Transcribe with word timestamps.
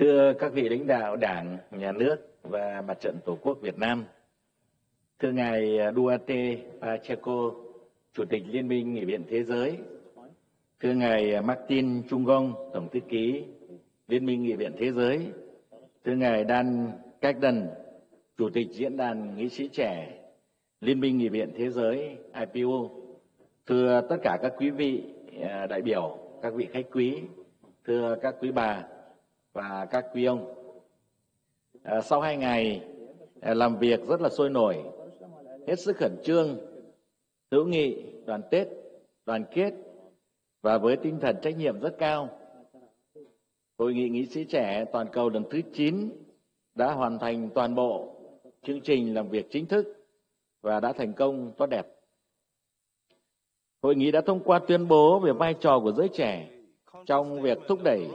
Thưa 0.00 0.32
các 0.38 0.52
vị 0.52 0.68
lãnh 0.68 0.86
đạo 0.86 1.16
Đảng, 1.16 1.58
Nhà 1.70 1.92
nước 1.92 2.16
và 2.42 2.82
Mặt 2.88 3.00
trận 3.00 3.16
Tổ 3.24 3.38
quốc 3.42 3.58
Việt 3.60 3.78
Nam, 3.78 4.04
thưa 5.18 5.32
ngài 5.32 5.78
Duarte 5.96 6.56
Pacheco, 6.80 7.50
Chủ 8.12 8.24
tịch 8.24 8.42
Liên 8.50 8.68
minh 8.68 8.94
Nghị 8.94 9.04
viện 9.04 9.24
Thế 9.28 9.44
giới, 9.44 9.78
thưa 10.80 10.92
ngài 10.92 11.42
Martin 11.42 12.02
Chungong, 12.08 12.70
Tổng 12.74 12.88
thư 12.92 13.00
ký 13.08 13.44
Liên 14.08 14.26
minh 14.26 14.42
Nghị 14.42 14.52
viện 14.52 14.72
Thế 14.78 14.92
giới, 14.92 15.26
thưa 16.04 16.14
ngài 16.14 16.44
Dan 16.44 16.90
Cagdan, 17.20 17.66
Chủ 18.38 18.50
tịch 18.50 18.68
Diễn 18.70 18.96
đàn 18.96 19.36
Nghị 19.36 19.48
sĩ 19.48 19.68
trẻ 19.68 20.18
Liên 20.80 21.00
minh 21.00 21.18
Nghị 21.18 21.28
viện 21.28 21.52
Thế 21.56 21.70
giới 21.70 22.16
IPU, 22.54 22.90
thưa 23.66 24.00
tất 24.08 24.16
cả 24.22 24.38
các 24.42 24.52
quý 24.58 24.70
vị 24.70 25.02
à, 25.42 25.66
đại 25.66 25.82
biểu, 25.82 26.18
các 26.42 26.54
vị 26.54 26.68
khách 26.72 26.86
quý, 26.92 27.18
thưa 27.84 28.16
các 28.22 28.34
quý 28.40 28.50
bà 28.50 28.84
và 29.60 29.86
các 29.90 30.06
quý 30.12 30.24
ông. 30.24 30.54
À, 31.82 32.00
sau 32.00 32.20
hai 32.20 32.36
ngày 32.36 32.84
à, 33.40 33.54
làm 33.54 33.78
việc 33.78 34.00
rất 34.08 34.20
là 34.20 34.28
sôi 34.28 34.50
nổi, 34.50 34.76
hết 35.66 35.80
sức 35.80 35.96
khẩn 35.96 36.16
trương, 36.24 36.58
hữu 37.50 37.64
nghị, 37.66 38.02
đoàn 38.26 38.42
kết, 38.50 38.68
đoàn 39.26 39.44
kết 39.54 39.74
và 40.62 40.78
với 40.78 40.96
tinh 40.96 41.18
thần 41.20 41.36
trách 41.42 41.56
nhiệm 41.56 41.80
rất 41.80 41.94
cao. 41.98 42.28
Hội 43.78 43.94
nghị 43.94 44.08
nghị 44.08 44.26
sĩ 44.26 44.44
trẻ 44.44 44.84
toàn 44.92 45.06
cầu 45.12 45.28
lần 45.28 45.44
thứ 45.50 45.60
9 45.72 46.10
đã 46.74 46.92
hoàn 46.92 47.18
thành 47.18 47.50
toàn 47.54 47.74
bộ 47.74 48.14
chương 48.62 48.80
trình 48.80 49.14
làm 49.14 49.28
việc 49.28 49.46
chính 49.50 49.66
thức 49.66 50.06
và 50.60 50.80
đã 50.80 50.92
thành 50.92 51.12
công 51.12 51.52
tốt 51.58 51.66
đẹp. 51.66 51.86
Hội 53.82 53.94
nghị 53.94 54.10
đã 54.10 54.20
thông 54.20 54.40
qua 54.44 54.60
tuyên 54.68 54.88
bố 54.88 55.18
về 55.18 55.32
vai 55.32 55.54
trò 55.60 55.80
của 55.80 55.92
giới 55.92 56.08
trẻ 56.08 56.48
trong 57.06 57.42
việc 57.42 57.58
thúc 57.68 57.78
đẩy 57.84 58.08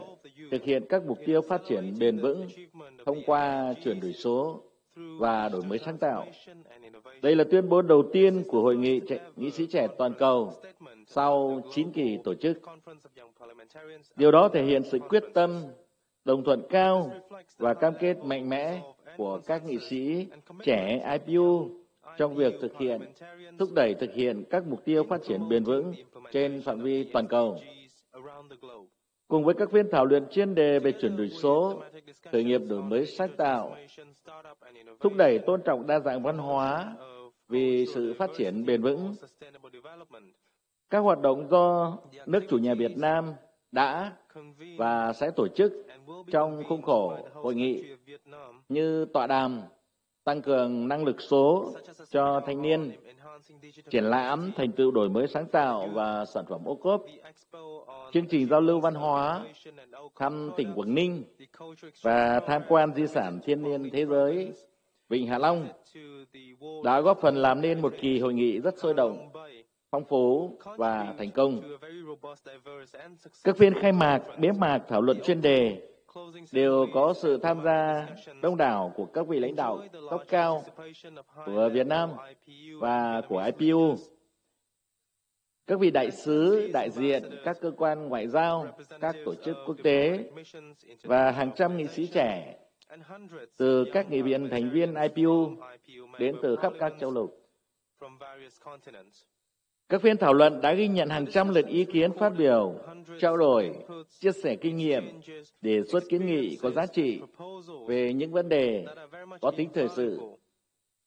thực 0.52 0.64
hiện 0.64 0.86
các 0.90 1.06
mục 1.06 1.18
tiêu 1.26 1.42
phát 1.42 1.62
triển 1.68 1.94
bền 2.00 2.20
vững 2.20 2.48
thông 3.06 3.22
qua 3.26 3.74
chuyển 3.84 4.00
đổi 4.00 4.14
số 4.14 4.62
và 4.96 5.50
đổi 5.50 5.62
mới 5.70 5.80
sáng 5.80 5.98
tạo. 5.98 6.28
Đây 7.22 7.36
là 7.36 7.44
tuyên 7.52 7.70
bố 7.70 7.82
đầu 7.82 8.04
tiên 8.14 8.44
của 8.48 8.62
Hội 8.62 8.76
nghị 8.78 9.02
nghị 9.36 9.52
sĩ 9.52 9.68
trẻ 9.68 9.88
toàn 9.98 10.14
cầu 10.20 10.54
sau 11.08 11.62
9 11.74 11.92
kỳ 11.92 12.18
tổ 12.24 12.34
chức. 12.34 12.58
Điều 14.16 14.32
đó 14.32 14.50
thể 14.50 14.64
hiện 14.64 14.84
sự 14.84 15.00
quyết 15.00 15.24
tâm, 15.34 15.64
đồng 16.26 16.44
thuận 16.44 16.62
cao 16.70 17.12
và 17.58 17.74
cam 17.74 17.94
kết 18.00 18.18
mạnh 18.24 18.50
mẽ 18.50 18.82
của 19.18 19.40
các 19.46 19.66
nghị 19.66 19.80
sĩ 19.80 20.28
trẻ 20.64 21.12
IPU 21.26 21.70
trong 22.18 22.36
việc 22.36 22.54
thực 22.62 22.78
hiện, 22.80 23.02
thúc 23.60 23.70
đẩy 23.76 23.94
thực 23.94 24.14
hiện 24.14 24.44
các 24.50 24.68
mục 24.68 24.86
tiêu 24.86 25.04
phát 25.04 25.22
triển 25.28 25.50
bền 25.50 25.64
vững 25.64 25.94
trên 26.32 26.62
phạm 26.62 26.82
vi 26.82 27.04
toàn 27.04 27.28
cầu. 27.28 27.60
Cùng 29.28 29.44
với 29.44 29.54
các 29.54 29.72
phiên 29.72 29.90
thảo 29.92 30.06
luận 30.06 30.28
chuyên 30.32 30.56
đề 30.56 30.80
về 30.80 30.92
chuyển 30.92 31.18
đổi 31.18 31.30
số, 31.30 31.84
khởi 32.32 32.44
nghiệp 32.44 32.62
đổi 32.68 32.82
mới 32.82 33.06
sáng 33.06 33.30
tạo, 33.38 33.76
thúc 35.00 35.14
đẩy 35.18 35.40
tôn 35.40 35.62
trọng 35.62 35.88
đa 35.88 36.00
dạng 36.00 36.24
văn 36.24 36.38
hóa 36.38 36.96
vì 37.50 37.86
sự 37.94 38.14
phát 38.20 38.30
triển 38.38 38.66
bền 38.66 38.82
vững. 38.82 39.16
Các 40.90 41.00
hoạt 41.00 41.22
động 41.22 41.48
do 41.50 41.98
nước 42.26 42.44
chủ 42.50 42.58
nhà 42.58 42.74
Việt 42.74 42.98
Nam 42.98 43.34
đã 43.72 44.12
và 44.78 45.14
sẽ 45.14 45.32
tổ 45.36 45.48
chức 45.48 45.74
trong 46.32 46.64
khuôn 46.70 46.82
khổ 46.82 47.18
hội 47.34 47.56
nghị 47.56 47.84
như 48.70 49.06
tọa 49.06 49.28
đàm 49.28 49.62
tăng 50.26 50.42
cường 50.42 50.88
năng 50.88 51.06
lực 51.06 51.22
số 51.22 51.74
cho 52.10 52.42
thanh 52.46 52.62
niên, 52.62 52.92
triển 53.90 54.04
lãm 54.04 54.52
thành 54.56 54.72
tựu 54.72 54.92
đổi 54.92 55.10
mới 55.10 55.28
sáng 55.28 55.46
tạo 55.48 55.88
và 55.94 56.26
sản 56.26 56.46
phẩm 56.50 56.62
ô 56.66 56.76
cốp, 56.76 57.06
chương 58.14 58.28
trình 58.28 58.48
giao 58.48 58.62
lưu 58.62 58.80
văn 58.80 58.96
hóa, 58.96 59.46
thăm 60.16 60.52
tỉnh 60.58 60.74
Quảng 60.76 60.96
Ninh 60.96 61.24
và 62.02 62.40
tham 62.48 62.62
quan 62.68 62.94
di 62.96 63.08
sản 63.08 63.40
thiên 63.46 63.64
nhiên 63.64 63.90
thế 63.94 64.06
giới 64.06 64.54
Vịnh 65.10 65.28
Hạ 65.28 65.38
Long 65.38 65.68
đã 66.84 67.02
góp 67.02 67.20
phần 67.22 67.36
làm 67.36 67.62
nên 67.62 67.82
một 67.82 67.94
kỳ 68.02 68.20
hội 68.20 68.34
nghị 68.34 68.60
rất 68.60 68.80
sôi 68.80 68.94
động, 68.94 69.30
phong 69.92 70.06
phú 70.06 70.58
và 70.78 71.14
thành 71.18 71.32
công. 71.32 71.62
Các 73.44 73.58
phiên 73.58 73.74
khai 73.74 73.92
mạc, 73.92 74.22
bế 74.40 74.52
mạc 74.52 74.80
thảo 74.88 75.02
luận 75.02 75.18
chuyên 75.24 75.42
đề 75.42 75.82
đều 76.52 76.88
có 76.94 77.14
sự 77.14 77.38
tham 77.38 77.62
gia 77.64 78.08
đông 78.42 78.58
đảo 78.58 78.94
của 78.96 79.06
các 79.06 79.28
vị 79.28 79.40
lãnh 79.40 79.56
đạo 79.56 79.84
cấp 80.10 80.22
cao 80.28 80.64
của 81.46 81.70
Việt 81.74 81.88
Nam 81.88 82.10
và 82.80 83.22
của 83.30 83.50
IPU. 83.58 83.96
Các 85.68 85.80
vị 85.80 85.92
đại 85.92 86.12
sứ, 86.12 86.70
đại 86.74 86.90
diện 86.92 87.24
các 87.44 87.58
cơ 87.62 87.72
quan 87.78 88.10
ngoại 88.10 88.28
giao, 88.28 88.68
các 89.02 89.16
tổ 89.26 89.36
chức 89.36 89.58
quốc 89.66 89.78
tế 89.84 90.30
và 91.04 91.32
hàng 91.32 91.52
trăm 91.56 91.78
nghị 91.78 91.88
sĩ 91.88 92.08
trẻ 92.08 92.58
từ 93.58 93.86
các 93.94 94.12
nghị 94.12 94.22
viện 94.22 94.50
thành 94.52 94.70
viên 94.70 94.96
IPU 94.96 95.52
đến 96.20 96.36
từ 96.42 96.56
khắp 96.56 96.74
các 96.80 96.94
châu 97.00 97.12
lục. 97.12 97.42
Các 99.90 100.02
phiên 100.02 100.18
thảo 100.18 100.34
luận 100.34 100.62
đã 100.62 100.74
ghi 100.74 100.88
nhận 100.88 101.10
hàng 101.10 101.26
trăm 101.28 101.50
lượt 101.50 101.66
ý 101.68 101.86
kiến 101.86 102.12
phát 102.20 102.30
biểu, 102.38 102.76
trao 103.20 103.38
đổi, 103.38 103.72
chia 104.20 104.32
sẻ 104.32 104.56
kinh 104.56 104.78
nghiệm, 104.78 105.04
đề 105.62 105.84
xuất 105.92 106.04
kiến 106.10 106.26
nghị 106.26 106.58
có 106.62 106.70
giá 106.70 106.86
trị 106.86 107.22
về 107.88 108.14
những 108.14 108.32
vấn 108.32 108.50
đề 108.50 108.86
có 109.42 109.52
tính 109.52 109.70
thời 109.74 109.88
sự 109.96 110.20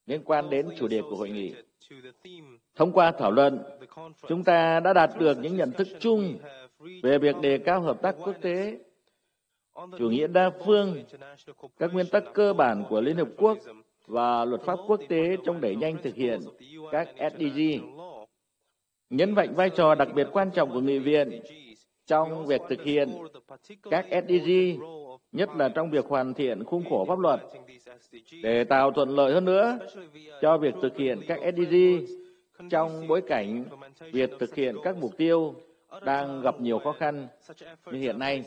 liên 0.06 0.22
quan 0.25 0.50
đến 0.50 0.69
chủ 0.78 0.89
đề 0.89 1.03
của 1.03 1.16
hội 1.16 1.31
nghị. 1.31 1.55
Thông 2.77 2.93
qua 2.93 3.12
thảo 3.19 3.31
luận, 3.31 3.59
chúng 4.28 4.44
ta 4.44 4.81
đã 4.81 4.93
đạt 4.93 5.10
được 5.19 5.39
những 5.39 5.56
nhận 5.56 5.72
thức 5.72 5.89
chung 6.00 6.39
về 7.03 7.19
việc 7.19 7.37
đề 7.43 7.59
cao 7.59 7.81
hợp 7.81 8.03
tác 8.03 8.15
quốc 8.25 8.37
tế, 8.41 8.78
chủ 9.99 10.10
nghĩa 10.10 10.27
đa 10.27 10.50
phương, 10.66 11.05
các 11.78 11.93
nguyên 11.93 12.06
tắc 12.06 12.25
cơ 12.34 12.53
bản 12.53 12.84
của 12.89 13.00
Liên 13.00 13.16
Hợp 13.16 13.28
Quốc 13.37 13.59
và 14.06 14.45
luật 14.45 14.62
pháp 14.62 14.78
quốc 14.87 15.00
tế 15.09 15.37
trong 15.47 15.60
đẩy 15.60 15.77
nhanh 15.77 15.97
thực 16.03 16.15
hiện 16.15 16.41
các 16.93 17.09
SDG 17.33 17.60
nhấn 19.11 19.35
mạnh 19.35 19.55
vai 19.55 19.71
trò 19.71 19.95
đặc 19.95 20.09
biệt 20.15 20.27
quan 20.33 20.51
trọng 20.51 20.73
của 20.73 20.81
nghị 20.81 20.99
viện 20.99 21.41
trong 22.07 22.47
việc 22.47 22.61
thực 22.69 22.83
hiện 22.83 23.09
các 23.91 24.07
SDG, 24.11 24.51
nhất 25.33 25.49
là 25.57 25.69
trong 25.69 25.91
việc 25.91 26.05
hoàn 26.07 26.35
thiện 26.35 26.65
khung 26.65 26.85
khổ 26.91 27.05
pháp 27.09 27.19
luật 27.19 27.41
để 28.43 28.65
tạo 28.65 28.91
thuận 28.91 29.09
lợi 29.09 29.33
hơn 29.33 29.45
nữa 29.45 29.79
cho 30.41 30.59
việc 30.59 30.75
thực 30.83 30.97
hiện 30.97 31.21
các 31.29 31.41
SDG 31.57 31.77
trong 32.71 33.09
bối 33.09 33.23
cảnh 33.27 33.65
việc 34.13 34.31
thực 34.39 34.55
hiện 34.55 34.77
các 34.83 34.97
mục 34.97 35.17
tiêu 35.17 35.55
đang 36.05 36.43
gặp 36.43 36.61
nhiều 36.61 36.79
khó 36.79 36.93
khăn 36.93 37.29
như 37.93 37.99
hiện 37.99 38.19
nay. 38.19 38.45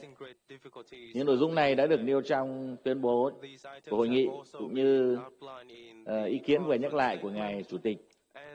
Những 1.14 1.26
nội 1.26 1.38
dung 1.38 1.56
này 1.56 1.76
đã 1.76 1.88
được 1.88 2.02
nêu 2.04 2.22
trong 2.22 2.78
tuyên 2.84 3.02
bố 3.02 3.32
của 3.90 3.98
hội 3.98 4.10
nghị 4.10 4.28
cũng 4.52 4.74
như 4.74 5.18
ờ, 6.06 6.24
ý 6.24 6.38
kiến 6.38 6.64
vừa 6.66 6.76
nhắc 6.76 6.94
lại 6.94 7.20
của 7.22 7.30
ngài 7.30 7.64
chủ 7.64 7.78
tịch 7.78 7.98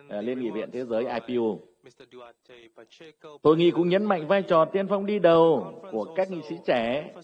ờ, 0.08 0.20
Liên 0.20 0.40
nghị 0.40 0.50
viện 0.50 0.70
Thế 0.72 0.84
giới 0.84 1.06
IPU. 1.26 1.60
Hội 3.42 3.56
nghị 3.56 3.70
cũng 3.70 3.88
nhấn 3.88 4.04
mạnh 4.04 4.26
vai 4.26 4.42
trò 4.42 4.64
tiên 4.64 4.86
phong 4.88 5.06
đi 5.06 5.18
đầu 5.18 5.74
của 5.90 6.14
các 6.16 6.30
nghị 6.30 6.42
sĩ 6.48 6.56
trẻ 6.66 7.14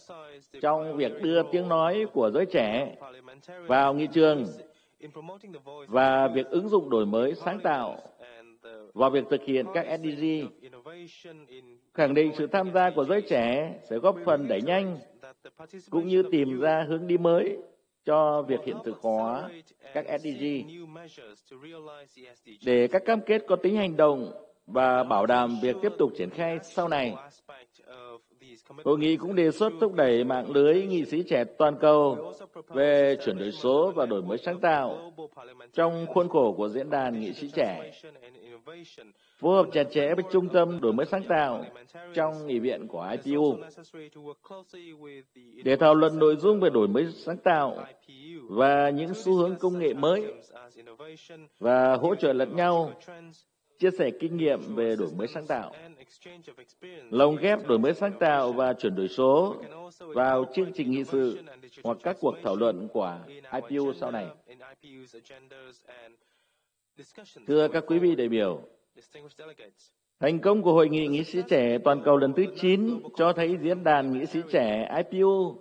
trong 0.63 0.97
việc 0.97 1.13
đưa 1.23 1.43
tiếng 1.53 1.69
nói 1.69 2.07
của 2.13 2.31
giới 2.31 2.47
trẻ 2.47 2.97
vào 3.67 3.95
nghị 3.95 4.07
trường 4.07 4.47
và 5.89 6.29
việc 6.29 6.47
ứng 6.47 6.69
dụng 6.69 6.91
đổi 6.91 7.07
mới 7.07 7.35
sáng 7.35 7.61
tạo 7.61 7.99
vào 8.95 9.11
việc 9.11 9.25
thực 9.31 9.41
hiện 9.45 9.67
các 9.75 9.87
SDG, 9.99 10.25
khẳng 11.95 12.15
định 12.15 12.33
sự 12.39 12.47
tham 12.47 12.73
gia 12.73 12.91
của 12.91 13.05
giới 13.05 13.23
trẻ 13.23 13.75
sẽ 13.91 13.99
góp 13.99 14.17
phần 14.25 14.49
đẩy 14.49 14.63
nhanh 14.63 14.99
cũng 15.91 16.09
như 16.09 16.23
tìm 16.31 16.61
ra 16.61 16.87
hướng 16.89 17.07
đi 17.07 17.19
mới 17.19 17.59
cho 18.05 18.43
việc 18.43 18.61
hiện 18.67 18.77
thực 18.85 18.99
hóa 18.99 19.51
các 19.95 20.07
SDG 20.21 20.45
để 22.67 22.89
các 22.89 23.03
cam 23.05 23.21
kết 23.21 23.43
có 23.49 23.57
tính 23.57 23.77
hành 23.77 23.97
động 23.97 24.42
và 24.67 25.03
bảo 25.03 25.27
đảm 25.27 25.57
việc 25.63 25.77
tiếp 25.83 25.93
tục 25.99 26.13
triển 26.19 26.31
khai 26.31 26.59
sau 26.63 26.89
này. 26.89 27.15
Hội 28.85 28.99
nghị 28.99 29.17
cũng 29.17 29.35
đề 29.35 29.51
xuất 29.51 29.73
thúc 29.81 29.95
đẩy 29.95 30.25
mạng 30.25 30.51
lưới 30.51 30.83
nghị 30.87 31.05
sĩ 31.05 31.23
trẻ 31.23 31.45
toàn 31.59 31.77
cầu 31.81 32.33
về 32.69 33.17
chuyển 33.25 33.39
đổi 33.39 33.53
số 33.53 33.93
và 33.97 34.07
đổi 34.07 34.23
mới 34.23 34.39
sáng 34.39 34.61
tạo 34.61 35.13
trong 35.73 36.07
khuôn 36.15 36.29
khổ 36.29 36.55
của 36.57 36.69
diễn 36.69 36.91
đàn 36.91 37.21
nghị 37.21 37.33
sĩ 37.33 37.51
trẻ, 37.55 37.93
phối 39.39 39.57
hợp 39.57 39.67
chặt 39.73 39.85
chẽ 39.91 40.15
với 40.15 40.25
trung 40.33 40.49
tâm 40.49 40.81
đổi 40.81 40.93
mới 40.93 41.07
sáng 41.07 41.23
tạo 41.29 41.65
trong 42.15 42.47
nghị 42.47 42.59
viện 42.59 42.89
của 42.89 43.17
IPU 43.25 43.57
để 45.65 45.77
thảo 45.77 45.95
luận 45.95 46.19
nội 46.19 46.37
dung 46.37 46.61
về 46.61 46.71
đổi 46.71 46.89
mới 46.89 47.07
sáng 47.13 47.39
tạo 47.39 47.85
và 48.43 48.91
những 48.91 49.15
xu 49.15 49.35
hướng 49.35 49.57
công 49.57 49.79
nghệ 49.79 49.95
mới 49.95 50.35
và 51.59 51.97
hỗ 51.97 52.15
trợ 52.15 52.33
lẫn 52.33 52.57
nhau 52.57 52.93
chia 53.83 53.91
sẻ 53.91 54.11
kinh 54.21 54.37
nghiệm 54.37 54.75
về 54.75 54.97
đổi 54.97 55.09
mới 55.17 55.27
sáng 55.29 55.47
tạo, 55.47 55.73
lồng 57.11 57.37
ghép 57.37 57.67
đổi 57.67 57.79
mới 57.79 57.95
sáng 57.95 58.13
tạo 58.21 58.53
và 58.53 58.73
chuyển 58.73 58.95
đổi 58.95 59.09
số 59.09 59.57
vào 59.99 60.45
chương 60.55 60.73
trình 60.73 60.91
nghị 60.91 61.05
sự 61.05 61.43
hoặc 61.85 61.99
các 62.03 62.17
cuộc 62.21 62.35
thảo 62.43 62.57
luận 62.57 62.89
của 62.93 63.19
IPU 63.53 63.93
sau 63.93 64.11
này. 64.11 64.27
Thưa 67.47 67.69
các 67.69 67.85
quý 67.87 67.99
vị 67.99 68.15
đại 68.15 68.29
biểu, 68.29 68.63
thành 70.21 70.39
công 70.39 70.63
của 70.63 70.73
Hội 70.73 70.89
nghị 70.89 71.07
nghị 71.07 71.25
sĩ 71.25 71.39
trẻ 71.49 71.79
toàn 71.85 72.03
cầu 72.05 72.17
lần 72.17 72.33
thứ 72.33 72.45
9 72.61 73.01
cho 73.17 73.33
thấy 73.33 73.59
diễn 73.63 73.85
đàn 73.85 74.13
nghị 74.13 74.27
sĩ 74.27 74.41
trẻ 74.51 74.89
IPU 74.97 75.57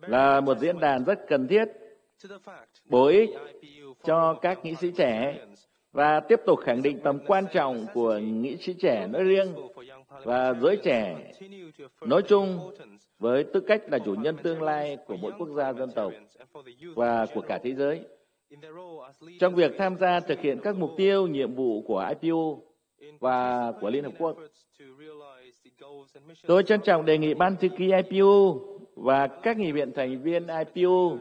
là 0.00 0.40
một 0.40 0.58
diễn 0.58 0.80
đàn 0.80 1.04
rất 1.04 1.18
cần 1.28 1.48
thiết, 1.48 1.64
bổ 2.84 3.06
ích 3.06 3.30
cho 4.04 4.38
các 4.42 4.64
nghị 4.64 4.74
sĩ 4.74 4.90
trẻ 4.96 5.38
và 5.92 6.20
tiếp 6.20 6.40
tục 6.46 6.58
khẳng 6.64 6.82
định 6.82 7.00
tầm 7.04 7.18
quan 7.26 7.44
trọng 7.52 7.86
của 7.94 8.18
nghị 8.18 8.56
sĩ 8.56 8.74
trẻ 8.80 9.06
nói 9.06 9.24
riêng 9.24 9.54
và 10.24 10.54
giới 10.54 10.76
trẻ 10.76 11.32
nói 12.06 12.22
chung 12.22 12.72
với 13.18 13.44
tư 13.44 13.60
cách 13.60 13.82
là 13.90 13.98
chủ 13.98 14.14
nhân 14.14 14.36
tương 14.42 14.62
lai 14.62 14.96
của 15.06 15.16
mỗi 15.16 15.32
quốc 15.38 15.48
gia 15.48 15.72
dân 15.72 15.90
tộc 15.94 16.12
và 16.94 17.26
của 17.34 17.40
cả 17.40 17.58
thế 17.62 17.74
giới. 17.74 18.00
Trong 19.40 19.54
việc 19.54 19.72
tham 19.78 19.96
gia 19.96 20.20
thực 20.20 20.40
hiện 20.40 20.60
các 20.62 20.76
mục 20.76 20.90
tiêu, 20.96 21.26
nhiệm 21.26 21.54
vụ 21.54 21.82
của 21.82 22.08
IPU 22.08 22.62
và 23.20 23.72
của 23.80 23.90
Liên 23.90 24.04
Hợp 24.04 24.12
Quốc, 24.18 24.36
tôi 26.46 26.62
trân 26.62 26.80
trọng 26.80 27.04
đề 27.04 27.18
nghị 27.18 27.34
Ban 27.34 27.56
thư 27.56 27.68
ký 27.68 27.92
IPU 27.92 28.60
và 28.96 29.26
các 29.26 29.58
nghị 29.58 29.72
viện 29.72 29.92
thành 29.92 30.22
viên 30.22 30.46
IPU 30.46 31.18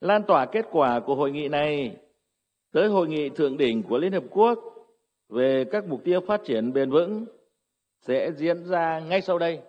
lan 0.00 0.22
tỏa 0.22 0.46
kết 0.46 0.66
quả 0.70 1.00
của 1.00 1.14
hội 1.14 1.30
nghị 1.32 1.48
này 1.48 1.96
tới 2.72 2.88
hội 2.88 3.08
nghị 3.08 3.28
thượng 3.28 3.56
đỉnh 3.56 3.82
của 3.82 3.98
Liên 3.98 4.12
Hợp 4.12 4.24
Quốc 4.30 4.58
về 5.28 5.64
các 5.72 5.86
mục 5.86 6.04
tiêu 6.04 6.20
phát 6.20 6.40
triển 6.44 6.72
bền 6.72 6.90
vững 6.90 7.26
sẽ 8.00 8.32
diễn 8.36 8.64
ra 8.64 9.00
ngay 9.00 9.22
sau 9.22 9.38
đây. 9.38 9.60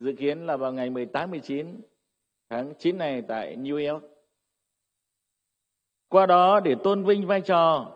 Dự 0.00 0.12
kiến 0.18 0.46
là 0.46 0.56
vào 0.56 0.72
ngày 0.72 0.90
18-19 0.90 1.66
tháng 2.50 2.74
9 2.78 2.98
này 2.98 3.22
tại 3.28 3.56
New 3.56 3.92
York. 3.92 4.04
Qua 6.08 6.26
đó 6.26 6.60
để 6.60 6.74
tôn 6.84 7.04
vinh 7.04 7.26
vai 7.26 7.40
trò, 7.40 7.92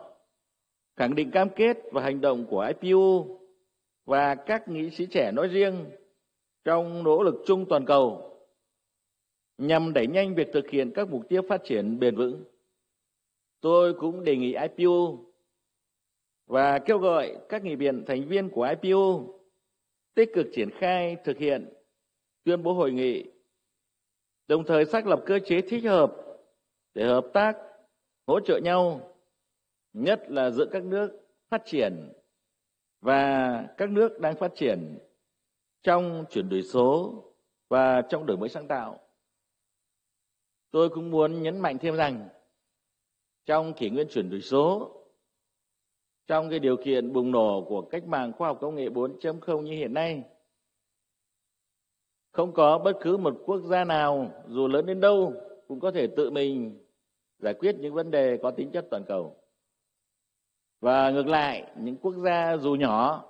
khẳng 0.96 1.14
định 1.14 1.30
cam 1.30 1.48
kết 1.50 1.76
và 1.92 2.02
hành 2.02 2.20
động 2.20 2.46
của 2.50 2.72
IPU 2.80 3.38
và 4.04 4.34
các 4.34 4.68
nghị 4.68 4.90
sĩ 4.90 5.06
trẻ 5.06 5.32
nói 5.32 5.48
riêng 5.48 5.84
trong 6.64 7.02
nỗ 7.02 7.22
lực 7.22 7.34
chung 7.46 7.66
toàn 7.68 7.84
cầu 7.84 8.36
nhằm 9.58 9.92
đẩy 9.92 10.06
nhanh 10.06 10.34
việc 10.34 10.48
thực 10.52 10.70
hiện 10.70 10.92
các 10.94 11.08
mục 11.08 11.28
tiêu 11.28 11.42
phát 11.48 11.60
triển 11.64 11.98
bền 11.98 12.16
vững. 12.16 12.44
Tôi 13.60 13.94
cũng 13.94 14.24
đề 14.24 14.36
nghị 14.36 14.54
IPU 14.54 15.18
và 16.46 16.78
kêu 16.78 16.98
gọi 16.98 17.36
các 17.48 17.64
nghị 17.64 17.76
viện 17.76 18.04
thành 18.06 18.28
viên 18.28 18.50
của 18.50 18.74
IPU 18.82 19.34
tích 20.14 20.30
cực 20.34 20.46
triển 20.52 20.70
khai 20.70 21.16
thực 21.24 21.38
hiện 21.38 21.72
tuyên 22.44 22.62
bố 22.62 22.72
hội 22.72 22.92
nghị, 22.92 23.24
đồng 24.48 24.64
thời 24.64 24.84
xác 24.84 25.06
lập 25.06 25.22
cơ 25.26 25.38
chế 25.38 25.60
thích 25.60 25.84
hợp 25.84 26.16
để 26.94 27.06
hợp 27.06 27.26
tác, 27.32 27.56
hỗ 28.26 28.40
trợ 28.40 28.60
nhau, 28.64 29.14
nhất 29.92 30.22
là 30.28 30.50
giữa 30.50 30.66
các 30.72 30.84
nước 30.84 31.28
phát 31.48 31.62
triển 31.64 32.12
và 33.00 33.62
các 33.76 33.90
nước 33.90 34.20
đang 34.20 34.36
phát 34.36 34.52
triển 34.54 34.98
trong 35.82 36.24
chuyển 36.30 36.48
đổi 36.48 36.62
số 36.62 37.14
và 37.68 38.02
trong 38.02 38.26
đổi 38.26 38.36
mới 38.36 38.48
sáng 38.48 38.68
tạo. 38.68 39.00
Tôi 40.70 40.88
cũng 40.88 41.10
muốn 41.10 41.42
nhấn 41.42 41.60
mạnh 41.60 41.78
thêm 41.78 41.96
rằng 41.96 42.28
trong 43.48 43.74
kỷ 43.74 43.90
nguyên 43.90 44.08
chuyển 44.08 44.30
đổi 44.30 44.40
số, 44.40 44.90
trong 46.26 46.50
cái 46.50 46.58
điều 46.58 46.76
kiện 46.76 47.12
bùng 47.12 47.30
nổ 47.30 47.64
của 47.68 47.82
cách 47.82 48.04
mạng 48.06 48.32
khoa 48.32 48.48
học 48.48 48.58
công 48.60 48.74
nghệ 48.74 48.88
4.0 48.88 49.62
như 49.62 49.72
hiện 49.72 49.94
nay, 49.94 50.22
không 52.32 52.52
có 52.52 52.78
bất 52.78 52.92
cứ 53.00 53.16
một 53.16 53.34
quốc 53.44 53.60
gia 53.60 53.84
nào, 53.84 54.30
dù 54.48 54.68
lớn 54.68 54.86
đến 54.86 55.00
đâu, 55.00 55.32
cũng 55.68 55.80
có 55.80 55.90
thể 55.90 56.06
tự 56.16 56.30
mình 56.30 56.78
giải 57.38 57.54
quyết 57.54 57.76
những 57.78 57.94
vấn 57.94 58.10
đề 58.10 58.38
có 58.42 58.50
tính 58.50 58.70
chất 58.70 58.86
toàn 58.90 59.04
cầu. 59.08 59.36
Và 60.80 61.10
ngược 61.10 61.26
lại, 61.26 61.72
những 61.76 61.96
quốc 61.96 62.14
gia 62.24 62.56
dù 62.56 62.74
nhỏ 62.74 63.24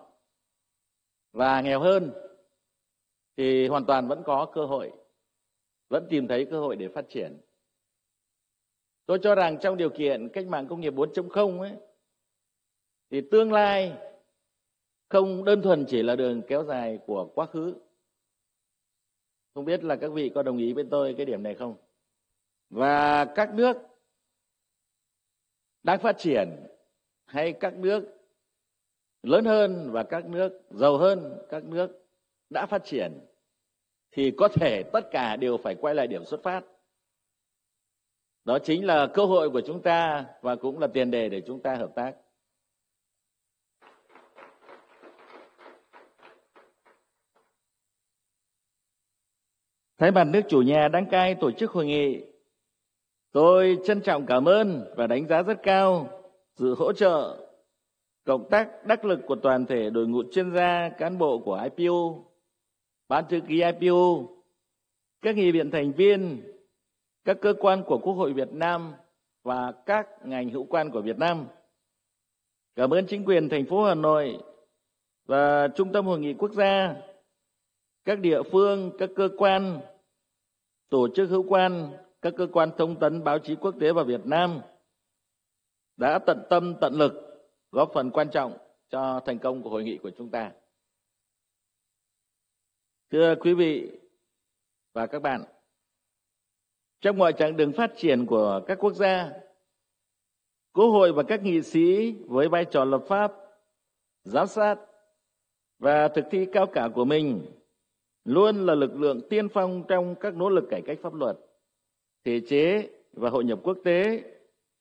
và 1.32 1.60
nghèo 1.60 1.80
hơn 1.80 2.10
thì 3.36 3.68
hoàn 3.68 3.84
toàn 3.84 4.08
vẫn 4.08 4.22
có 4.26 4.46
cơ 4.54 4.64
hội, 4.64 4.92
vẫn 5.88 6.06
tìm 6.10 6.28
thấy 6.28 6.44
cơ 6.50 6.60
hội 6.60 6.76
để 6.76 6.88
phát 6.88 7.08
triển 7.08 7.40
tôi 9.08 9.18
cho 9.22 9.34
rằng 9.34 9.58
trong 9.58 9.76
điều 9.76 9.90
kiện 9.90 10.28
cách 10.28 10.46
mạng 10.46 10.66
công 10.68 10.80
nghiệp 10.80 10.94
4.0 10.94 11.60
ấy, 11.60 11.72
thì 13.10 13.20
tương 13.30 13.52
lai 13.52 13.92
không 15.08 15.44
đơn 15.44 15.62
thuần 15.62 15.84
chỉ 15.88 16.02
là 16.02 16.16
đường 16.16 16.42
kéo 16.48 16.64
dài 16.64 16.98
của 17.06 17.30
quá 17.34 17.46
khứ. 17.46 17.74
Không 19.54 19.64
biết 19.64 19.84
là 19.84 19.96
các 19.96 20.12
vị 20.12 20.30
có 20.34 20.42
đồng 20.42 20.58
ý 20.58 20.72
với 20.72 20.84
tôi 20.90 21.14
cái 21.16 21.26
điểm 21.26 21.42
này 21.42 21.54
không? 21.54 21.76
Và 22.70 23.24
các 23.24 23.54
nước 23.54 23.76
đang 25.82 26.00
phát 26.00 26.18
triển 26.18 26.48
hay 27.24 27.52
các 27.52 27.74
nước 27.74 28.04
lớn 29.22 29.44
hơn 29.44 29.88
và 29.92 30.02
các 30.02 30.26
nước 30.26 30.62
giàu 30.70 30.96
hơn, 30.96 31.38
các 31.48 31.64
nước 31.64 32.06
đã 32.50 32.66
phát 32.66 32.84
triển, 32.84 33.12
thì 34.10 34.32
có 34.36 34.48
thể 34.48 34.82
tất 34.92 35.10
cả 35.10 35.36
đều 35.36 35.56
phải 35.56 35.74
quay 35.74 35.94
lại 35.94 36.06
điểm 36.06 36.24
xuất 36.24 36.42
phát 36.42 36.64
đó 38.48 38.58
chính 38.58 38.86
là 38.86 39.06
cơ 39.06 39.24
hội 39.24 39.50
của 39.50 39.60
chúng 39.60 39.82
ta 39.82 40.26
và 40.42 40.56
cũng 40.56 40.78
là 40.78 40.86
tiền 40.86 41.10
đề 41.10 41.28
để 41.28 41.42
chúng 41.46 41.62
ta 41.62 41.74
hợp 41.74 41.90
tác. 41.94 42.12
Thay 49.98 50.10
mặt 50.10 50.24
nước 50.24 50.40
chủ 50.48 50.62
nhà 50.62 50.88
đăng 50.88 51.06
cai 51.06 51.34
tổ 51.34 51.50
chức 51.50 51.70
hội 51.70 51.86
nghị, 51.86 52.24
tôi 53.32 53.78
trân 53.84 54.00
trọng 54.00 54.26
cảm 54.26 54.44
ơn 54.44 54.94
và 54.96 55.06
đánh 55.06 55.26
giá 55.26 55.42
rất 55.42 55.58
cao 55.62 56.08
sự 56.56 56.74
hỗ 56.74 56.92
trợ, 56.92 57.48
cộng 58.24 58.48
tác 58.50 58.86
đắc 58.86 59.04
lực 59.04 59.20
của 59.26 59.36
toàn 59.36 59.66
thể 59.66 59.90
đội 59.90 60.06
ngũ 60.06 60.22
chuyên 60.32 60.54
gia 60.54 60.88
cán 60.88 61.18
bộ 61.18 61.38
của 61.38 61.68
IPU, 61.76 62.24
ban 63.08 63.24
thư 63.28 63.40
ký 63.48 63.62
IPU, 63.62 64.28
các 65.22 65.36
nghị 65.36 65.50
viện 65.50 65.70
thành 65.70 65.92
viên, 65.92 66.42
các 67.28 67.36
cơ 67.40 67.54
quan 67.60 67.82
của 67.86 67.98
Quốc 67.98 68.14
hội 68.14 68.32
Việt 68.32 68.52
Nam 68.52 68.92
và 69.42 69.72
các 69.86 70.08
ngành 70.24 70.50
hữu 70.50 70.64
quan 70.64 70.90
của 70.90 71.00
Việt 71.00 71.18
Nam. 71.18 71.46
Cảm 72.76 72.90
ơn 72.90 73.06
chính 73.06 73.24
quyền 73.24 73.48
thành 73.48 73.66
phố 73.66 73.84
Hà 73.84 73.94
Nội 73.94 74.38
và 75.26 75.68
Trung 75.68 75.92
tâm 75.92 76.06
Hội 76.06 76.18
nghị 76.18 76.34
Quốc 76.34 76.52
gia 76.52 76.96
các 78.04 78.18
địa 78.18 78.42
phương, 78.52 78.92
các 78.98 79.10
cơ 79.16 79.28
quan, 79.38 79.80
tổ 80.88 81.08
chức 81.14 81.30
hữu 81.30 81.44
quan, 81.48 81.92
các 82.22 82.34
cơ 82.36 82.46
quan 82.52 82.70
thông 82.78 82.98
tấn 83.00 83.24
báo 83.24 83.38
chí 83.38 83.54
quốc 83.54 83.74
tế 83.80 83.92
và 83.92 84.02
Việt 84.02 84.26
Nam 84.26 84.60
đã 85.96 86.18
tận 86.18 86.46
tâm 86.50 86.74
tận 86.80 86.94
lực 86.94 87.12
góp 87.72 87.90
phần 87.94 88.10
quan 88.10 88.30
trọng 88.30 88.58
cho 88.90 89.20
thành 89.26 89.38
công 89.38 89.62
của 89.62 89.70
hội 89.70 89.84
nghị 89.84 89.98
của 89.98 90.10
chúng 90.18 90.30
ta. 90.30 90.52
Thưa 93.10 93.34
quý 93.40 93.54
vị 93.54 93.90
và 94.92 95.06
các 95.06 95.22
bạn, 95.22 95.44
trong 97.00 97.18
mọi 97.18 97.32
chặng 97.32 97.56
đường 97.56 97.72
phát 97.72 97.92
triển 97.96 98.26
của 98.26 98.60
các 98.66 98.78
quốc 98.80 98.94
gia, 98.94 99.30
Quốc 100.72 100.88
hội 100.88 101.12
và 101.12 101.22
các 101.22 101.42
nghị 101.42 101.62
sĩ 101.62 102.14
với 102.26 102.48
vai 102.48 102.64
trò 102.64 102.84
lập 102.84 103.02
pháp, 103.08 103.32
giám 104.24 104.46
sát 104.46 104.76
và 105.78 106.08
thực 106.08 106.24
thi 106.30 106.46
cao 106.52 106.66
cả 106.66 106.88
của 106.94 107.04
mình 107.04 107.46
luôn 108.24 108.66
là 108.66 108.74
lực 108.74 108.94
lượng 108.94 109.20
tiên 109.30 109.48
phong 109.48 109.84
trong 109.88 110.14
các 110.14 110.34
nỗ 110.34 110.48
lực 110.48 110.64
cải 110.70 110.82
cách 110.86 110.98
pháp 111.02 111.14
luật, 111.14 111.38
thể 112.24 112.40
chế 112.48 112.88
và 113.12 113.30
hội 113.30 113.44
nhập 113.44 113.58
quốc 113.62 113.78
tế, 113.84 114.22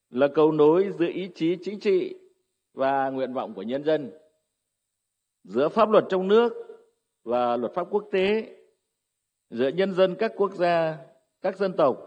là 0.10 0.28
cầu 0.28 0.52
nối 0.52 0.92
giữa 1.00 1.08
ý 1.08 1.30
chí 1.36 1.58
chính 1.62 1.80
trị 1.80 2.16
và 2.74 3.10
nguyện 3.10 3.34
vọng 3.34 3.54
của 3.54 3.62
nhân 3.62 3.84
dân, 3.84 4.12
giữa 5.44 5.70
pháp 5.70 5.90
luật 5.90 6.06
trong 6.10 6.28
nước 6.28 6.54
và 7.24 7.58
luật 7.58 7.74
pháp 7.74 7.88
quốc 7.92 8.04
tế, 8.12 8.56
giữa 9.50 9.68
nhân 9.68 9.94
dân 9.94 10.16
các 10.20 10.32
quốc 10.36 10.54
gia, 10.54 10.98
các 11.42 11.58
dân 11.58 11.74
tộc, 11.74 11.98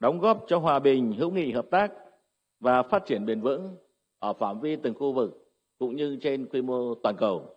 đóng 0.00 0.18
góp 0.18 0.44
cho 0.46 0.58
hòa 0.58 0.78
bình, 0.78 1.12
hữu 1.12 1.30
nghị, 1.30 1.52
hợp 1.52 1.66
tác 1.70 1.92
và 2.60 2.82
phát 2.82 3.06
triển 3.06 3.26
bền 3.26 3.40
vững 3.40 3.76
ở 4.18 4.32
phạm 4.32 4.60
vi 4.60 4.76
từng 4.76 4.94
khu 4.94 5.12
vực 5.12 5.52
cũng 5.78 5.96
như 5.96 6.18
trên 6.22 6.46
quy 6.46 6.62
mô 6.62 6.94
toàn 6.94 7.16
cầu. 7.16 7.54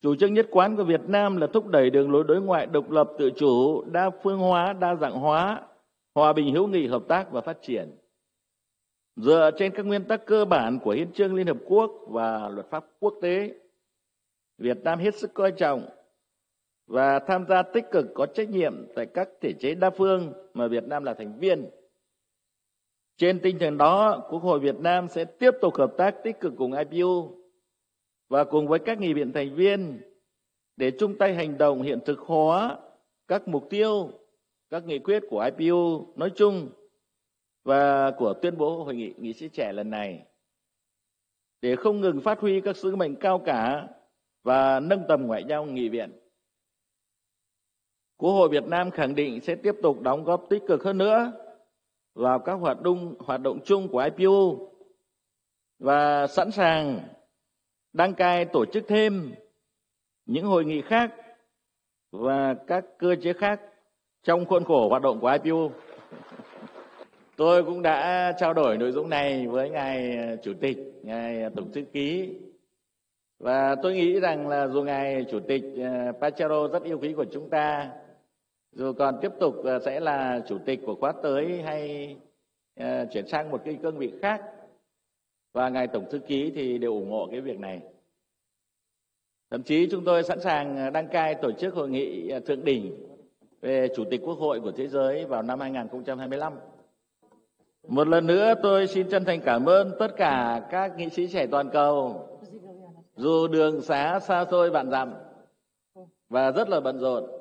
Chủ 0.00 0.16
trương 0.16 0.34
nhất 0.34 0.46
quán 0.50 0.76
của 0.76 0.84
Việt 0.84 1.00
Nam 1.06 1.36
là 1.36 1.46
thúc 1.46 1.66
đẩy 1.66 1.90
đường 1.90 2.12
lối 2.12 2.24
đối 2.24 2.40
ngoại 2.40 2.66
độc 2.66 2.90
lập 2.90 3.10
tự 3.18 3.30
chủ, 3.36 3.84
đa 3.84 4.10
phương 4.22 4.38
hóa, 4.38 4.72
đa 4.72 4.94
dạng 4.94 5.14
hóa, 5.14 5.62
hòa 6.14 6.32
bình 6.32 6.54
hữu 6.54 6.66
nghị, 6.66 6.86
hợp 6.86 7.02
tác 7.08 7.30
và 7.30 7.40
phát 7.40 7.58
triển. 7.62 7.96
Dựa 9.16 9.50
trên 9.58 9.72
các 9.74 9.86
nguyên 9.86 10.04
tắc 10.04 10.26
cơ 10.26 10.44
bản 10.44 10.78
của 10.78 10.90
Hiến 10.90 11.12
trương 11.12 11.34
Liên 11.34 11.46
Hợp 11.46 11.56
Quốc 11.66 11.90
và 12.08 12.48
luật 12.48 12.70
pháp 12.70 12.84
quốc 13.00 13.14
tế, 13.22 13.54
Việt 14.58 14.78
Nam 14.84 14.98
hết 14.98 15.14
sức 15.14 15.34
coi 15.34 15.52
trọng 15.52 15.88
và 16.88 17.18
tham 17.18 17.46
gia 17.48 17.62
tích 17.62 17.84
cực 17.90 18.06
có 18.14 18.26
trách 18.26 18.50
nhiệm 18.50 18.86
tại 18.94 19.06
các 19.06 19.28
thể 19.40 19.52
chế 19.52 19.74
đa 19.74 19.90
phương 19.90 20.32
mà 20.54 20.68
Việt 20.68 20.84
Nam 20.84 21.04
là 21.04 21.14
thành 21.14 21.38
viên. 21.38 21.70
Trên 23.16 23.40
tinh 23.40 23.58
thần 23.58 23.78
đó, 23.78 24.26
Quốc 24.30 24.42
hội 24.42 24.60
Việt 24.60 24.80
Nam 24.80 25.08
sẽ 25.08 25.24
tiếp 25.24 25.50
tục 25.60 25.74
hợp 25.74 25.94
tác 25.98 26.14
tích 26.24 26.40
cực 26.40 26.52
cùng 26.56 26.72
IPU 26.72 27.38
và 28.28 28.44
cùng 28.44 28.68
với 28.68 28.78
các 28.78 29.00
nghị 29.00 29.12
viện 29.12 29.32
thành 29.32 29.54
viên 29.54 30.00
để 30.76 30.90
chung 30.98 31.18
tay 31.18 31.34
hành 31.34 31.58
động 31.58 31.82
hiện 31.82 31.98
thực 32.06 32.18
hóa 32.18 32.78
các 33.28 33.48
mục 33.48 33.66
tiêu, 33.70 34.10
các 34.70 34.86
nghị 34.86 34.98
quyết 34.98 35.22
của 35.30 35.50
IPU 35.56 36.06
nói 36.16 36.32
chung 36.36 36.68
và 37.64 38.10
của 38.10 38.34
tuyên 38.42 38.58
bố 38.58 38.84
hội 38.84 38.94
nghị 38.94 39.14
nghị 39.18 39.32
sĩ 39.32 39.48
trẻ 39.48 39.72
lần 39.72 39.90
này 39.90 40.24
để 41.62 41.76
không 41.76 42.00
ngừng 42.00 42.20
phát 42.20 42.40
huy 42.40 42.60
các 42.60 42.76
sứ 42.76 42.96
mệnh 42.96 43.14
cao 43.14 43.38
cả 43.38 43.88
và 44.42 44.80
nâng 44.80 45.02
tầm 45.08 45.26
ngoại 45.26 45.44
giao 45.48 45.64
nghị 45.64 45.88
viện. 45.88 46.12
Quốc 48.18 48.32
hội 48.32 48.48
Việt 48.48 48.64
Nam 48.64 48.90
khẳng 48.90 49.14
định 49.14 49.40
sẽ 49.40 49.54
tiếp 49.54 49.74
tục 49.82 50.00
đóng 50.02 50.24
góp 50.24 50.46
tích 50.50 50.62
cực 50.68 50.84
hơn 50.84 50.98
nữa 50.98 51.32
vào 52.14 52.38
các 52.38 52.52
hoạt 52.52 52.82
động 52.82 53.14
hoạt 53.18 53.40
động 53.40 53.60
chung 53.64 53.88
của 53.88 53.98
IPU 53.98 54.68
và 55.78 56.26
sẵn 56.26 56.50
sàng 56.50 57.00
đăng 57.92 58.14
cai 58.14 58.44
tổ 58.44 58.66
chức 58.66 58.84
thêm 58.88 59.34
những 60.26 60.44
hội 60.44 60.64
nghị 60.64 60.82
khác 60.82 61.14
và 62.12 62.54
các 62.66 62.84
cơ 62.98 63.16
chế 63.22 63.32
khác 63.32 63.60
trong 64.22 64.44
khuôn 64.44 64.64
khổ 64.64 64.88
hoạt 64.88 65.02
động 65.02 65.20
của 65.20 65.36
IPU. 65.42 65.70
Tôi 67.36 67.64
cũng 67.64 67.82
đã 67.82 68.32
trao 68.38 68.54
đổi 68.54 68.78
nội 68.78 68.92
dung 68.92 69.08
này 69.08 69.46
với 69.46 69.70
ngài 69.70 70.18
chủ 70.42 70.52
tịch, 70.60 70.78
ngài 71.02 71.50
tổng 71.56 71.72
thư 71.72 71.82
ký 71.92 72.34
và 73.38 73.76
tôi 73.82 73.94
nghĩ 73.94 74.20
rằng 74.20 74.48
là 74.48 74.66
dù 74.66 74.82
ngài 74.82 75.24
chủ 75.30 75.40
tịch 75.40 75.62
ờ, 75.76 76.12
Pachero 76.20 76.68
rất 76.68 76.82
yêu 76.82 76.98
quý 76.98 77.12
của 77.12 77.24
chúng 77.32 77.50
ta, 77.50 77.90
dù 78.72 78.92
còn 78.92 79.18
tiếp 79.22 79.32
tục 79.40 79.54
ờ, 79.64 79.78
sẽ 79.78 80.00
là 80.00 80.42
chủ 80.48 80.58
tịch 80.58 80.80
của 80.86 80.94
khóa 80.94 81.12
tới 81.22 81.62
hay 81.62 82.16
ờ, 82.76 83.06
chuyển 83.12 83.26
sang 83.26 83.50
một 83.50 83.62
cái 83.64 83.78
cương 83.82 83.98
vị 83.98 84.12
khác, 84.22 84.42
và 85.52 85.68
ngài 85.68 85.86
tổng 85.86 86.04
thư 86.10 86.18
ký 86.18 86.52
thì 86.54 86.78
đều 86.78 86.92
ủng 86.92 87.10
hộ 87.10 87.28
cái 87.30 87.40
việc 87.40 87.58
này. 87.58 87.80
Thậm 89.50 89.62
chí 89.62 89.88
chúng 89.90 90.04
tôi 90.04 90.22
sẵn 90.22 90.40
sàng 90.40 90.76
ờ, 90.76 90.90
đăng 90.90 91.08
cai 91.08 91.34
tổ 91.34 91.52
chức 91.52 91.74
hội 91.74 91.88
nghị 91.88 92.32
thượng 92.46 92.64
đỉnh 92.64 93.08
về 93.60 93.88
chủ 93.96 94.04
tịch 94.10 94.20
quốc 94.24 94.38
hội 94.38 94.60
của 94.60 94.72
thế 94.72 94.88
giới 94.88 95.24
vào 95.24 95.42
năm 95.42 95.60
2025. 95.60 96.52
Một 97.88 98.08
lần 98.08 98.26
nữa 98.26 98.54
tôi 98.62 98.86
xin 98.86 99.08
chân 99.10 99.24
thành 99.24 99.40
cảm 99.40 99.68
ơn 99.68 99.92
tất 99.98 100.08
cả 100.16 100.66
các 100.70 100.96
nghị 100.96 101.08
sĩ 101.08 101.28
trẻ 101.28 101.46
toàn 101.46 101.70
cầu, 101.70 102.28
dù 103.16 103.48
đường 103.48 103.80
xá 103.80 104.20
xa 104.20 104.44
xôi 104.50 104.70
vạn 104.70 104.90
dặm 104.90 105.14
và 106.28 106.50
rất 106.52 106.68
là 106.68 106.80
bận 106.80 106.98
rộn 106.98 107.37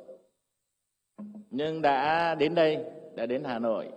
nhưng 1.50 1.82
đã 1.82 2.36
đến 2.36 2.56
đây 2.56 2.86
đã 3.16 3.26
đến 3.26 3.44
Hà 3.44 3.60
Nội 3.60 3.92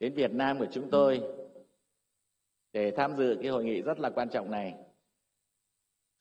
đến 0.00 0.14
Việt 0.14 0.32
Nam 0.32 0.58
của 0.58 0.66
chúng 0.72 0.90
tôi 0.90 1.22
để 2.72 2.90
tham 2.90 3.16
dự 3.16 3.36
cái 3.42 3.50
hội 3.50 3.64
nghị 3.64 3.82
rất 3.82 4.00
là 4.00 4.10
quan 4.10 4.28
trọng 4.28 4.50
này 4.50 4.74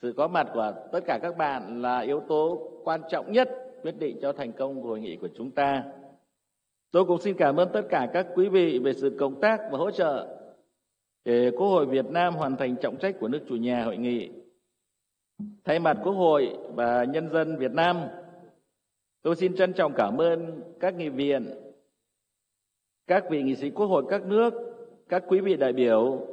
sự 0.01 0.13
có 0.17 0.27
mặt 0.27 0.47
của 0.53 0.73
tất 0.91 0.99
cả 1.05 1.19
các 1.21 1.37
bạn 1.37 1.81
là 1.81 1.99
yếu 1.99 2.19
tố 2.27 2.71
quan 2.83 3.01
trọng 3.09 3.31
nhất 3.31 3.49
quyết 3.81 3.99
định 3.99 4.19
cho 4.21 4.33
thành 4.33 4.51
công 4.51 4.81
của 4.81 4.87
hội 4.87 4.99
nghị 4.99 5.15
của 5.15 5.29
chúng 5.35 5.51
ta 5.51 5.83
tôi 6.91 7.05
cũng 7.05 7.21
xin 7.21 7.37
cảm 7.37 7.59
ơn 7.59 7.69
tất 7.73 7.81
cả 7.89 8.09
các 8.13 8.27
quý 8.35 8.49
vị 8.49 8.79
về 8.79 8.93
sự 8.93 9.15
công 9.19 9.41
tác 9.41 9.59
và 9.71 9.77
hỗ 9.77 9.91
trợ 9.91 10.35
để 11.25 11.51
Quốc 11.51 11.67
hội 11.67 11.85
Việt 11.85 12.05
Nam 12.05 12.35
hoàn 12.35 12.55
thành 12.55 12.75
trọng 12.75 12.97
trách 12.97 13.15
của 13.19 13.27
nước 13.27 13.41
chủ 13.49 13.55
nhà 13.55 13.83
hội 13.83 13.97
nghị. 13.97 14.29
Thay 15.63 15.79
mặt 15.79 15.97
Quốc 16.03 16.13
hội 16.13 16.57
và 16.75 17.03
nhân 17.03 17.29
dân 17.29 17.57
Việt 17.57 17.71
Nam, 17.71 17.97
tôi 19.25 19.35
xin 19.35 19.55
trân 19.55 19.73
trọng 19.73 19.93
cảm 19.93 20.17
ơn 20.17 20.61
các 20.79 20.95
nghị 20.95 21.09
viện, 21.09 21.53
các 23.07 23.23
vị 23.29 23.43
nghị 23.43 23.55
sĩ 23.55 23.69
Quốc 23.69 23.85
hội 23.85 24.03
các 24.09 24.25
nước, 24.25 24.53
các 25.09 25.23
quý 25.27 25.39
vị 25.39 25.55
đại 25.55 25.73
biểu 25.73 26.27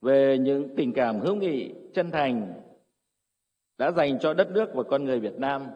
về 0.00 0.38
những 0.38 0.76
tình 0.76 0.92
cảm 0.92 1.20
hữu 1.20 1.34
nghị 1.34 1.74
chân 1.94 2.10
thành 2.10 2.62
đã 3.78 3.90
dành 3.90 4.18
cho 4.18 4.34
đất 4.34 4.50
nước 4.50 4.68
và 4.74 4.82
con 4.82 5.04
người 5.04 5.20
Việt 5.20 5.38
Nam 5.38 5.66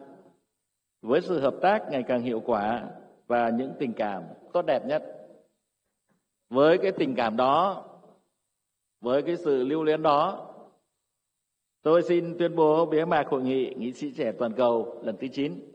với 1.01 1.21
sự 1.21 1.39
hợp 1.39 1.55
tác 1.61 1.83
ngày 1.91 2.03
càng 2.07 2.21
hiệu 2.21 2.41
quả 2.45 2.89
và 3.27 3.49
những 3.49 3.71
tình 3.79 3.93
cảm 3.93 4.23
tốt 4.53 4.61
đẹp 4.61 4.85
nhất. 4.85 5.03
Với 6.49 6.77
cái 6.77 6.91
tình 6.91 7.15
cảm 7.15 7.37
đó 7.37 7.85
với 9.01 9.21
cái 9.21 9.37
sự 9.37 9.63
lưu 9.63 9.83
luyến 9.83 10.01
đó, 10.01 10.53
tôi 11.81 12.03
xin 12.03 12.37
tuyên 12.39 12.55
bố 12.55 12.85
bế 12.85 13.05
mạc 13.05 13.27
hội 13.27 13.41
nghị 13.41 13.73
nghị 13.77 13.93
sĩ 13.93 14.11
trẻ 14.11 14.31
toàn 14.31 14.53
cầu 14.53 15.01
lần 15.03 15.17
thứ 15.17 15.27
9. 15.27 15.70